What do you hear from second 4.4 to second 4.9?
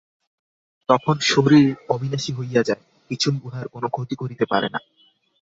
পারে না।